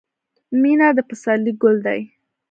[0.61, 2.01] •مینه د پسرلي ګل دی.